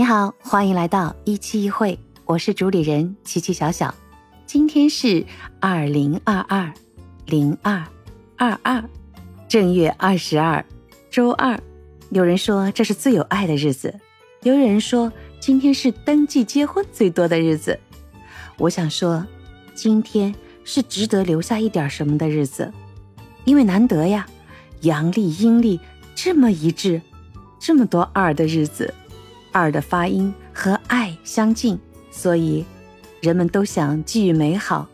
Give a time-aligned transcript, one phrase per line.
[0.00, 3.94] 你好，欢迎来到一期一会，我是主理人琪琪小小。
[4.46, 5.22] 今天是
[5.60, 6.72] 二零二二
[7.26, 7.84] 零二
[8.38, 8.82] 二二
[9.46, 10.64] 正月二十二，
[11.10, 11.60] 周二。
[12.12, 13.94] 有人说这是最有爱的日子，
[14.42, 17.78] 有人说今天是登记结婚最多的日子。
[18.56, 19.26] 我想说，
[19.74, 22.72] 今天是值得留下一点什么的日子，
[23.44, 24.26] 因为难得呀，
[24.80, 25.78] 阳历阴历
[26.14, 27.02] 这么一致，
[27.58, 28.94] 这么多二的日子。
[29.52, 31.78] 二的发音和爱相近，
[32.10, 32.64] 所以
[33.20, 34.86] 人们都想寄予美好。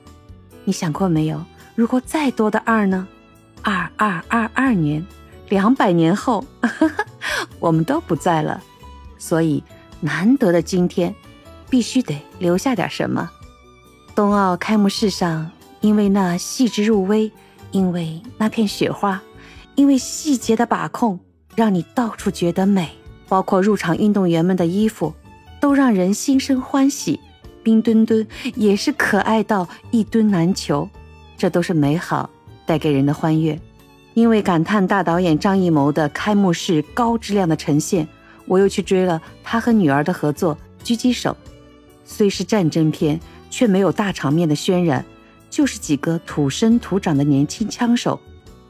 [0.64, 1.42] 你想过没有？
[1.74, 3.06] 如果再多的二呢？
[3.62, 5.05] 二二二二年，
[5.48, 6.45] 两百年后，
[7.59, 8.62] 我们都不在了。
[9.19, 9.62] 所以
[10.00, 11.14] 难得的今天，
[11.69, 13.30] 必须得留下点什么。
[14.14, 15.50] 冬奥开幕式上，
[15.80, 17.30] 因为那细致入微，
[17.70, 19.20] 因为那片雪花，
[19.75, 21.19] 因为细节的把控，
[21.55, 22.97] 让你到处觉得美。
[23.28, 25.14] 包括入场运动员们的衣服，
[25.60, 27.20] 都让人心生欢喜。
[27.62, 30.88] 冰墩墩也是可爱到一墩难求，
[31.36, 32.30] 这都是美好
[32.64, 33.60] 带给人的欢悦。
[34.14, 38.06] 因为感叹大导演张艺谋的开幕式高质量的呈现，
[38.46, 41.36] 我又去追了他和女儿的合作《狙击手》。
[42.05, 45.05] 虽是战争片，却没有大场面的渲染，
[45.50, 48.20] 就是几个土生土长的年轻枪手，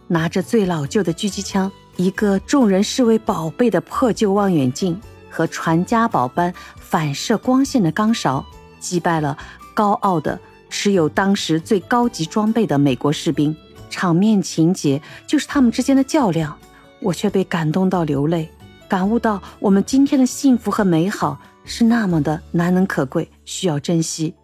[0.09, 1.71] 拿着最老旧的狙击枪。
[1.97, 8.45] 一个众人视为宝贝的破旧望远镜和传家宝般反射光线的钢勺，
[8.79, 9.37] 击败了
[9.75, 10.39] 高傲的
[10.69, 13.57] 持有当时最高级装备的美国士兵。
[13.89, 16.55] 场面情节就是他们之间的较量，
[17.01, 18.51] 我却被感动到流泪，
[18.89, 24.35] 感悟到我们今天的幸福和美好是那么的难能可贵，需要珍惜。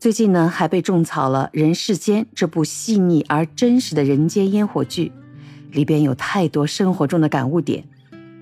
[0.00, 5.12] 最近呢，还被种草了《人世间》这部细腻而真实的人间烟火剧。
[5.72, 7.84] 里边有太多生活中的感悟点，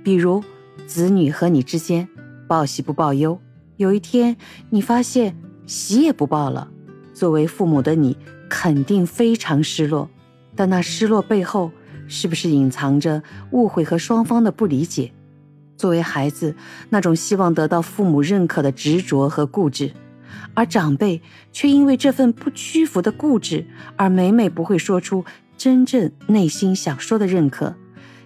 [0.03, 0.43] 比如
[0.87, 2.09] 子女和你之间
[2.49, 3.41] 报喜不报忧。
[3.77, 4.37] 有一天
[4.69, 6.69] 你发现喜也不报了，
[7.15, 8.17] 作为父母的你
[8.49, 10.11] 肯定非常失落。
[10.57, 11.71] 但那失落背后
[12.09, 15.13] 是不是隐藏着误会和双方的不理解？
[15.77, 16.55] 作为孩子，
[16.91, 19.93] 那种希望得到父母认可的执着和固执，
[20.53, 23.65] 而长辈却因为这份不屈服的固执
[23.97, 25.25] 而每每不会说出。
[25.61, 27.75] 真正内心想说的认可，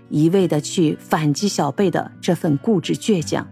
[0.08, 3.44] 一味的去反击小辈的这份固执倔强，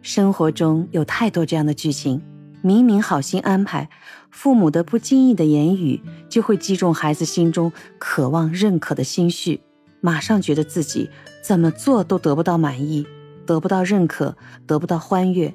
[0.00, 2.22] 生活中有太多这样的剧情。
[2.62, 3.90] 明明好心安排，
[4.30, 9.60] 父母的不经意的言语就会击中孩子心中渴望认可的心绪，
[10.00, 11.10] 马上觉得自己
[11.42, 13.06] 怎么做都得不到满意，
[13.44, 14.34] 得不到认可，
[14.66, 15.52] 得不到欢悦，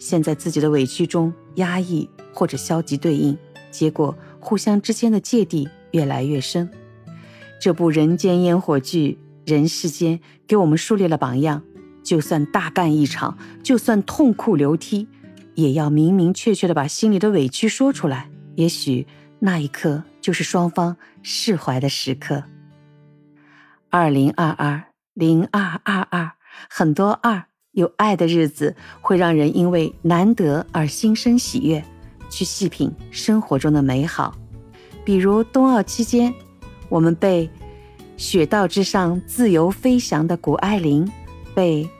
[0.00, 3.38] 陷在自己的委屈中压抑或者消极对应，
[3.70, 6.68] 结果互相之间的芥蒂越来越深。
[7.64, 9.18] 这部人间烟火剧
[9.50, 11.62] 《人世间》给我们树立了榜样，
[12.02, 15.08] 就算大干一场，就算痛哭流涕，
[15.54, 18.28] 也要明明确确的把心里的委屈说出来。
[18.56, 19.06] 也许
[19.38, 22.44] 那一刻就是双方释怀的时刻。
[23.88, 26.32] 二零二二零二二二，
[26.68, 31.82] 很多二有爱的日子，会让人因为难得而心生喜悦，
[32.28, 34.36] 去细品生活中的美好，
[35.02, 36.34] 比如冬奥期间。
[36.94, 37.50] 我们被
[38.16, 41.10] 雪道之上自由飞翔的谷爱凌，
[41.52, 41.90] 被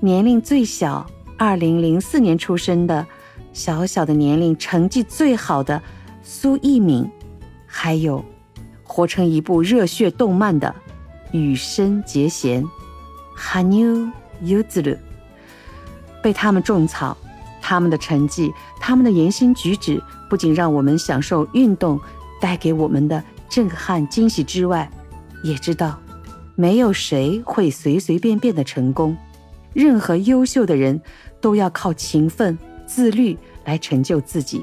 [0.00, 1.06] 年龄最小、
[1.38, 3.06] 二零零四年出生的
[3.54, 5.80] 小小的年龄成绩最好的
[6.22, 7.10] 苏翊敏，
[7.64, 8.22] 还有
[8.82, 10.74] 活成一部热血动漫的
[11.32, 12.62] 羽生结弦
[13.38, 14.12] （Hanyu
[14.42, 14.98] Yuzuru），
[16.22, 17.16] 被他们种草，
[17.62, 21.98] 他们的成绩、他们的言行举止，不仅让我们享受运动
[22.42, 23.24] 带给我们的。
[23.48, 24.90] 震撼惊喜之外，
[25.42, 26.00] 也知道，
[26.56, 29.16] 没有谁会随随便便的成功。
[29.72, 31.00] 任何优秀的人，
[31.40, 32.56] 都要靠勤奋、
[32.86, 34.62] 自律来成就自己。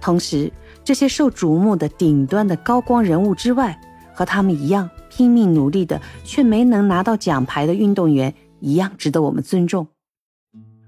[0.00, 0.52] 同时，
[0.82, 3.80] 这些受瞩目的顶端的高光人物之外，
[4.12, 9.86] 和他们一样拼命努力的却没能拿到奖牌的运动员，一样值得我们尊重。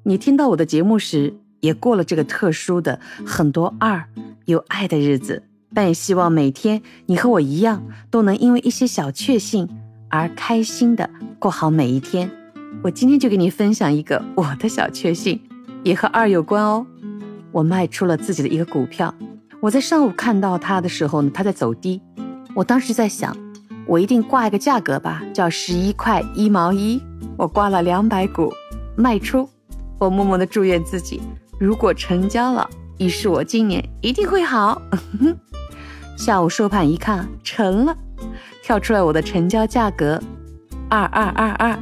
[0.03, 4.05] 你听到我的节目时，也过了这个特殊的很多二
[4.45, 5.45] 有爱的日子。
[5.75, 9.69] 但也希望每天你和我一样，都能因为一些小确幸
[10.09, 12.31] 而开心的过好每一天。
[12.83, 15.41] 我今天就给你分享一个我的小确幸，
[15.83, 16.87] 也和二有关哦。
[17.51, 19.15] 我卖出了自己的一个股票，
[19.61, 22.01] 我在上午看到它的时候呢，它在走低。
[22.55, 23.37] 我当时在想，
[23.87, 27.01] 我一定挂一个价格吧，叫十一块一毛一。
[27.37, 28.53] 我挂了两百股
[28.97, 29.49] 卖出，
[29.99, 31.21] 我默默的祝愿自己，
[31.59, 32.69] 如果成交了，
[32.99, 34.81] 于是我今年一定会好。
[36.17, 37.97] 下午收盘一看，成了，
[38.63, 40.21] 跳出来我的成交价格，
[40.89, 41.79] 二二二二。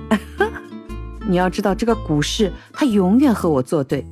[1.29, 4.05] 你要知道，这个股市它永远和我作对，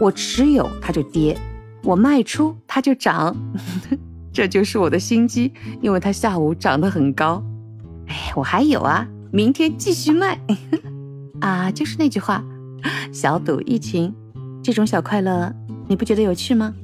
[0.00, 1.38] 我持有它就跌，
[1.82, 3.36] 我卖出它就涨，
[4.32, 7.42] 这就是我的心机，因为它下午涨得很高。
[8.08, 10.40] 哎，我还有啊，明天继续卖。
[11.40, 12.42] 啊，就是那句话，
[13.12, 14.12] 小赌怡情，
[14.62, 15.54] 这种小快乐，
[15.86, 16.74] 你不觉得有趣吗？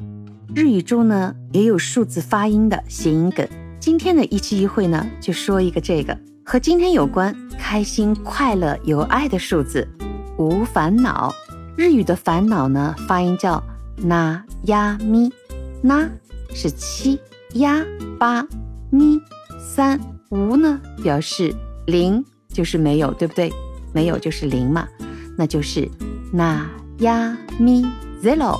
[0.54, 3.48] 日语中呢也有数字发音的谐音梗，
[3.80, 6.16] 今天的一期一会呢就说一个这个。
[6.44, 9.88] 和今天有关，开心、快乐、有爱的数字，
[10.36, 11.34] 无烦恼。
[11.74, 13.62] 日语的烦恼呢发音叫
[13.96, 15.32] 那呀咪，
[15.80, 16.06] 那
[16.52, 17.18] 是七，
[17.54, 17.82] 呀
[18.18, 18.46] 八，
[18.90, 19.18] 咪。
[19.58, 19.98] 三，
[20.28, 21.54] 无呢表示
[21.86, 23.50] 零，就是没有，对不对？
[23.94, 24.86] 没有就是零嘛，
[25.38, 25.88] 那就是
[26.30, 27.82] 那呀咪
[28.22, 28.58] zero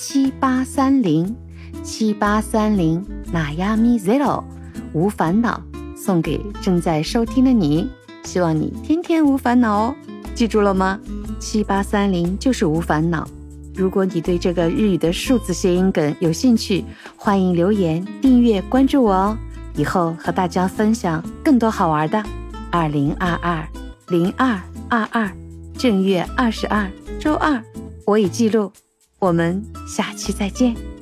[0.00, 1.34] 七八三零
[1.82, 4.44] 七八三零那呀咪 zero
[4.92, 5.60] 无烦恼，
[5.96, 7.90] 送给正在收听的你，
[8.22, 9.94] 希望你天天无烦恼哦，
[10.36, 11.00] 记住了吗？
[11.40, 13.28] 七八三零就是无烦恼。
[13.74, 16.84] 如果你对这个日语的数字谐音梗有兴趣，
[17.16, 19.38] 欢迎留言、订阅、关注我哦，
[19.74, 22.24] 以后和大家分享更多好玩的。
[22.70, 23.66] 二零二二。
[24.06, 25.28] 零二二二，
[25.76, 27.60] 正月二十二，周二，
[28.06, 28.72] 我已记录。
[29.18, 30.97] 我们下期再见。